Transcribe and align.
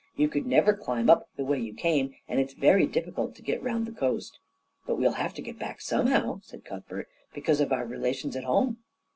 You 0.15 0.29
could 0.29 0.47
never 0.47 0.73
climb 0.73 1.11
up 1.11 1.29
the 1.35 1.45
way 1.45 1.59
you 1.59 1.75
came, 1.75 2.15
and 2.27 2.39
it's 2.39 2.55
very 2.55 2.87
difficult 2.87 3.35
to 3.35 3.43
get 3.43 3.61
round 3.61 3.85
the 3.85 3.91
coast." 3.91 4.39
"But 4.87 4.97
we'll 4.97 5.11
have 5.11 5.35
to 5.35 5.43
get 5.43 5.59
back 5.59 5.79
somehow," 5.79 6.39
said 6.41 6.65
Cuthbert, 6.65 7.07
"because 7.35 7.61
of 7.61 7.71
our 7.71 7.85
relations 7.85 8.35
at 8.35 8.45
home." 8.45 8.77